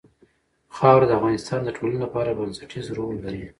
[0.75, 3.43] خاوره د افغانستان د ټولنې لپاره بنسټيز رول لري.